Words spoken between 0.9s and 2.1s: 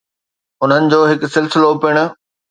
جو هڪ سلسلو پڻ